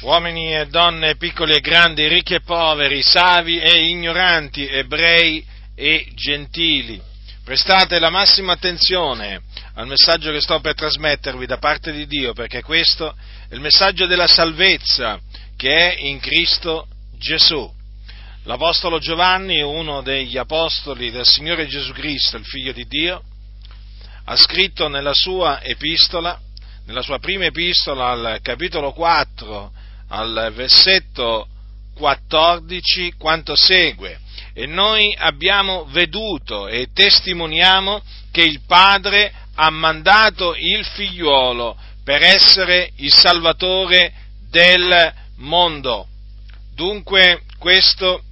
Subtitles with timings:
[0.00, 7.00] uomini e donne, piccoli e grandi, ricchi e poveri, savi e ignoranti, ebrei e gentili.
[7.44, 9.40] Prestate la massima attenzione
[9.74, 13.16] al messaggio che sto per trasmettervi da parte di Dio, perché questo
[13.48, 15.18] è il messaggio della salvezza
[15.56, 16.86] che è in Cristo
[17.16, 17.74] Gesù.
[18.44, 23.22] L'Apostolo Giovanni, uno degli apostoli del Signore Gesù Cristo, il Figlio di Dio,
[24.24, 26.38] ha scritto nella sua epistola,
[26.86, 29.72] nella sua prima epistola al capitolo 4,
[30.08, 31.48] al versetto
[31.94, 34.18] 14 quanto segue.
[34.54, 42.90] E noi abbiamo veduto e testimoniamo che il Padre ha mandato il figliuolo per essere
[42.96, 44.12] il Salvatore
[44.50, 46.06] del mondo.
[46.74, 48.22] Dunque questo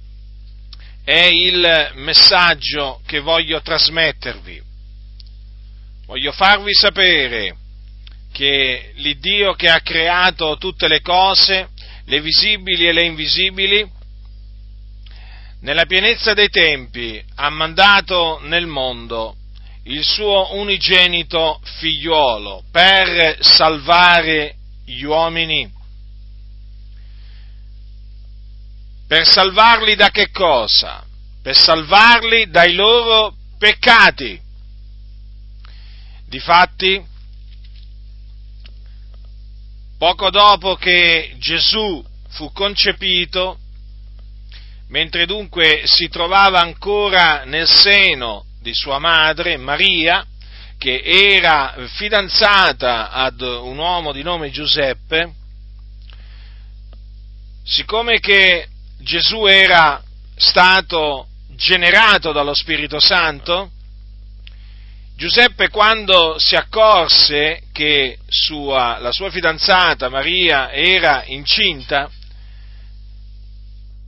[1.03, 4.61] è il messaggio che voglio trasmettervi.
[6.05, 7.55] Voglio farvi sapere
[8.31, 11.69] che l'Iddio che ha creato tutte le cose,
[12.05, 13.89] le visibili e le invisibili,
[15.61, 19.35] nella pienezza dei tempi ha mandato nel mondo
[19.83, 25.73] il suo unigenito figliuolo per salvare gli uomini.
[29.07, 31.03] Per salvarli da che cosa?
[31.41, 34.39] Per salvarli dai loro peccati.
[36.27, 37.01] Difatti,
[39.97, 43.57] Poco dopo che Gesù fu concepito,
[44.89, 50.23] mentre dunque si trovava ancora nel seno di sua madre, Maria,
[50.77, 55.33] che era fidanzata ad un uomo di nome Giuseppe,
[57.63, 58.67] siccome che
[58.99, 59.99] Gesù era
[60.35, 63.71] stato generato dallo Spirito Santo,
[65.15, 72.09] Giuseppe quando si accorse che sua, la sua fidanzata Maria era incinta,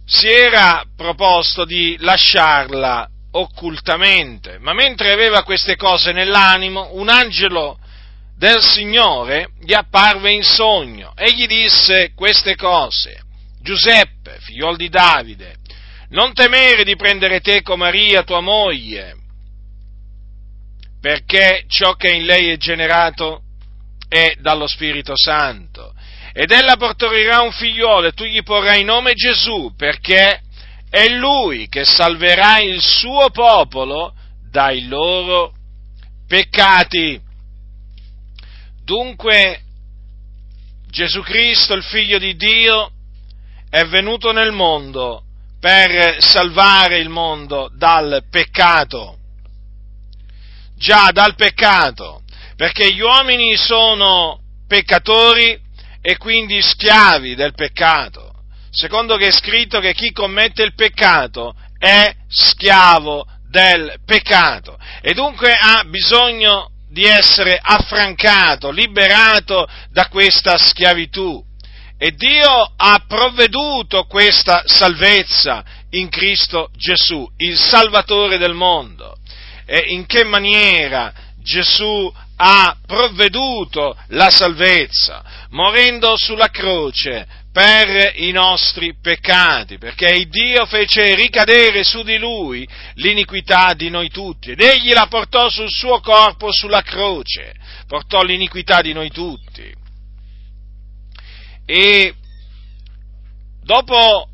[0.08, 7.78] si era proposto di lasciarla occultamente, ma mentre aveva queste cose nell'animo, un angelo
[8.36, 13.22] del Signore gli apparve in sogno e gli disse queste cose.
[13.62, 15.58] Giuseppe, figliol di Davide,
[16.10, 19.16] non temere di prendere teco Maria, tua moglie,
[21.00, 23.44] perché ciò che in lei è generato
[24.10, 25.94] è dallo Spirito Santo.
[26.34, 30.42] Ed ella porterà un figliolo e tu gli porrai nome Gesù, perché
[30.90, 34.14] è lui che salverà il suo popolo
[34.50, 35.54] dai loro
[36.28, 37.22] peccati.
[38.84, 39.62] Dunque
[40.90, 42.92] Gesù Cristo, il figlio di Dio,
[43.70, 45.24] è venuto nel mondo
[45.60, 49.20] per salvare il mondo dal peccato
[50.80, 52.22] già dal peccato,
[52.60, 55.58] perché gli uomini sono peccatori
[56.02, 58.34] e quindi schiavi del peccato.
[58.70, 65.54] Secondo che è scritto che chi commette il peccato è schiavo del peccato e dunque
[65.54, 71.42] ha bisogno di essere affrancato, liberato da questa schiavitù.
[71.98, 79.16] E Dio ha provveduto questa salvezza in Cristo Gesù, il Salvatore del mondo
[79.70, 82.12] eh, in che maniera Gesù
[82.42, 91.84] ha provveduto la salvezza, morendo sulla croce per i nostri peccati, perché Dio fece ricadere
[91.84, 96.82] su di lui l'iniquità di noi tutti ed egli la portò sul suo corpo sulla
[96.82, 97.54] croce,
[97.88, 99.74] portò l'iniquità di noi tutti.
[101.66, 102.14] E
[103.64, 104.30] dopo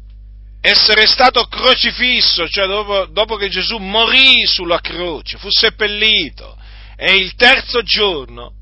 [0.62, 6.58] essere stato crocifisso, cioè dopo, dopo che Gesù morì sulla croce, fu seppellito
[6.96, 8.54] e il terzo giorno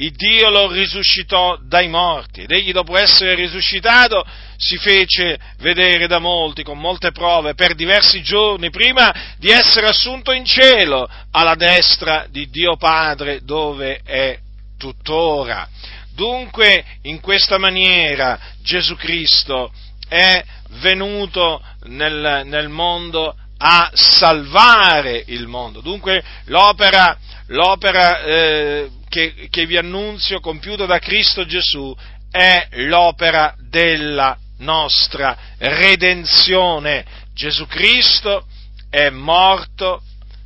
[0.00, 4.24] il Dio lo risuscitò dai morti ed egli dopo essere risuscitato
[4.56, 10.32] si fece vedere da molti con molte prove per diversi giorni prima di essere assunto
[10.32, 14.38] in cielo alla destra di Dio Padre dove è
[14.78, 15.68] tuttora.
[16.14, 19.70] Dunque in questa maniera Gesù Cristo
[20.08, 20.42] è
[20.80, 25.80] venuto nel, nel mondo a salvare il mondo.
[25.80, 27.16] Dunque l'opera,
[27.48, 31.94] l'opera eh, che, che vi annunzio compiuta da Cristo Gesù
[32.30, 37.04] è l'opera della nostra redenzione.
[37.34, 38.46] Gesù Cristo
[38.88, 40.02] è morto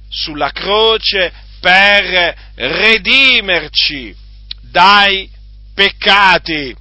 [0.09, 4.15] sulla croce per redimerci
[4.61, 5.31] dai
[5.73, 6.75] peccati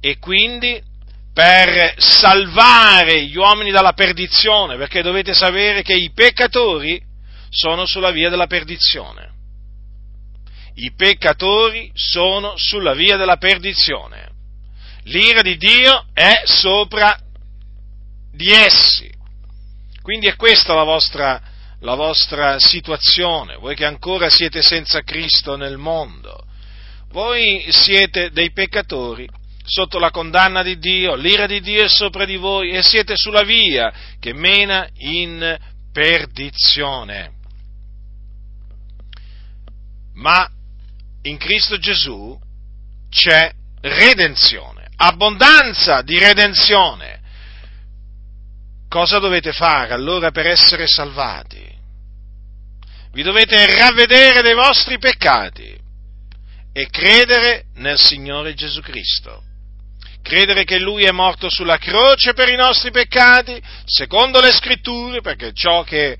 [0.00, 0.82] e quindi
[1.32, 7.00] per salvare gli uomini dalla perdizione, perché dovete sapere che i peccatori
[7.48, 9.30] sono sulla via della perdizione.
[10.74, 14.30] I peccatori sono sulla via della perdizione.
[15.04, 17.18] L'ira di Dio è sopra
[18.32, 19.10] di essi.
[20.00, 21.40] Quindi è questa la vostra,
[21.80, 26.44] la vostra situazione, voi che ancora siete senza Cristo nel mondo.
[27.10, 29.28] Voi siete dei peccatori
[29.64, 33.42] sotto la condanna di Dio, l'ira di Dio è sopra di voi e siete sulla
[33.42, 35.58] via che mena in
[35.92, 37.32] perdizione.
[40.14, 40.48] Ma
[41.22, 42.38] in Cristo Gesù
[43.08, 47.20] c'è redenzione, abbondanza di redenzione.
[48.88, 51.70] Cosa dovete fare allora per essere salvati?
[53.12, 55.78] Vi dovete ravvedere dei vostri peccati
[56.72, 59.44] e credere nel Signore Gesù Cristo.
[60.22, 65.52] Credere che Lui è morto sulla croce per i nostri peccati, secondo le scritture, perché
[65.52, 66.18] ciò che,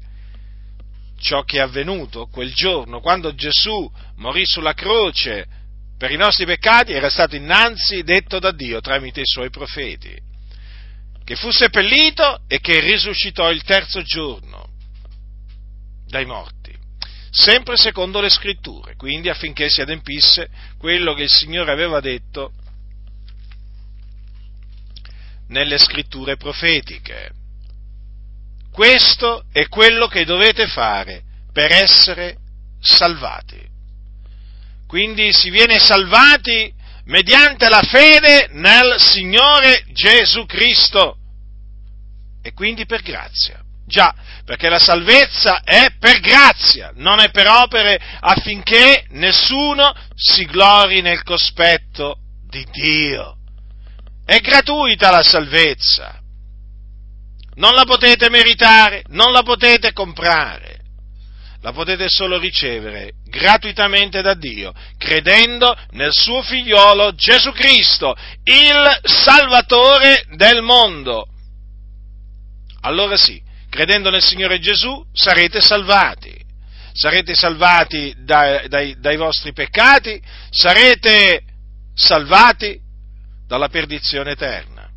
[1.20, 5.46] ciò che è avvenuto quel giorno, quando Gesù morì sulla croce
[5.96, 10.14] per i nostri peccati, era stato innanzi detto da Dio tramite i suoi profeti,
[11.24, 14.68] che fu seppellito e che risuscitò il terzo giorno
[16.06, 16.72] dai morti
[17.32, 22.52] sempre secondo le scritture, quindi affinché si adempisse quello che il Signore aveva detto
[25.48, 27.32] nelle scritture profetiche.
[28.70, 31.22] Questo è quello che dovete fare
[31.52, 32.36] per essere
[32.80, 33.60] salvati.
[34.86, 36.72] Quindi si viene salvati
[37.04, 41.16] mediante la fede nel Signore Gesù Cristo
[42.42, 43.60] e quindi per grazia.
[43.86, 44.14] Già,
[44.44, 51.22] perché la salvezza è per grazia, non è per opere affinché nessuno si glori nel
[51.22, 52.18] cospetto
[52.48, 53.36] di Dio.
[54.32, 56.18] È gratuita la salvezza.
[57.56, 60.80] Non la potete meritare, non la potete comprare.
[61.60, 70.24] La potete solo ricevere gratuitamente da Dio, credendo nel suo figliolo Gesù Cristo, il Salvatore
[70.34, 71.28] del mondo.
[72.80, 73.38] Allora sì,
[73.68, 76.34] credendo nel Signore Gesù, sarete salvati.
[76.94, 80.18] Sarete salvati dai, dai, dai vostri peccati,
[80.48, 81.42] sarete
[81.92, 82.80] salvati
[83.52, 84.88] dalla perdizione eterna,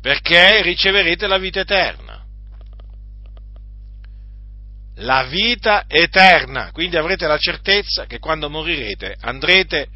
[0.00, 2.24] perché riceverete la vita eterna.
[4.98, 9.88] La vita eterna, quindi avrete la certezza che quando morirete andrete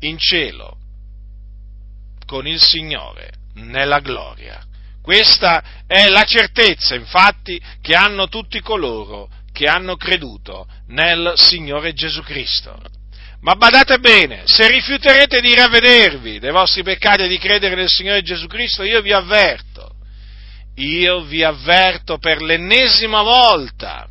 [0.00, 0.76] in cielo
[2.26, 4.60] con il Signore nella gloria.
[5.00, 12.22] Questa è la certezza, infatti, che hanno tutti coloro che hanno creduto nel Signore Gesù
[12.22, 13.01] Cristo.
[13.42, 18.22] Ma badate bene, se rifiuterete di ravvedervi dei vostri peccati e di credere nel Signore
[18.22, 19.96] Gesù Cristo, io vi avverto,
[20.76, 24.08] io vi avverto per l'ennesima volta,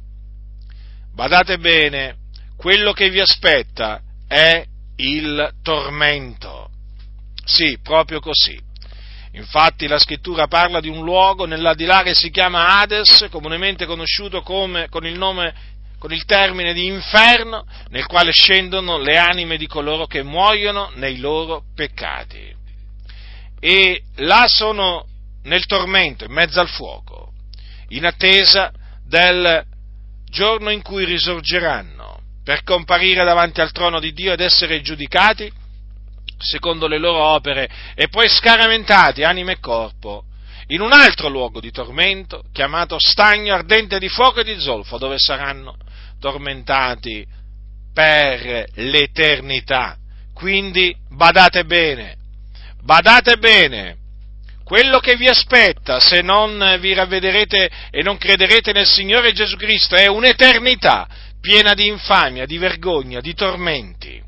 [1.14, 2.18] badate bene,
[2.58, 4.66] quello che vi aspetta è
[4.98, 6.70] il tormento.
[7.46, 8.60] Sì, proprio così.
[9.34, 14.90] Infatti la scrittura parla di un luogo nell'aldilà che si chiama Hades, comunemente conosciuto come,
[14.90, 15.54] con, il nome,
[16.02, 21.20] con il termine di inferno, nel quale scendono le anime di coloro che muoiono nei
[21.20, 22.52] loro peccati.
[23.60, 25.06] E là sono
[25.44, 27.34] nel tormento, in mezzo al fuoco,
[27.90, 28.72] in attesa
[29.06, 29.64] del
[30.26, 35.52] giorno in cui risorgeranno per comparire davanti al trono di Dio ed essere giudicati
[36.40, 40.24] secondo le loro opere e poi scaramentati, anima e corpo,
[40.70, 45.20] in un altro luogo di tormento, chiamato stagno ardente di fuoco e di zolfo, dove
[45.20, 45.76] saranno
[46.22, 47.26] tormentati
[47.94, 49.98] per l'eternità.
[50.34, 52.16] Quindi badate bene,
[52.82, 53.98] badate bene,
[54.64, 59.96] quello che vi aspetta se non vi ravvederete e non crederete nel Signore Gesù Cristo
[59.96, 61.10] è un'eternità
[61.42, 64.24] piena di infamia, di vergogna, di tormenti.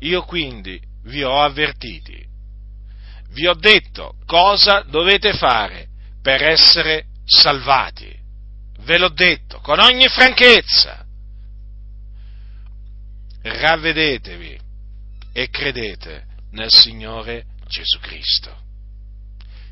[0.00, 2.24] Io quindi vi ho avvertiti,
[3.32, 5.88] vi ho detto cosa dovete fare
[6.22, 8.19] per essere salvati.
[8.90, 11.06] Ve l'ho detto con ogni franchezza.
[13.40, 14.58] Ravvedetevi
[15.32, 18.52] e credete nel Signore Gesù Cristo.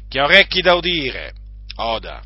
[0.07, 1.35] Chi ha orecchi da udire,
[1.79, 2.23] oda.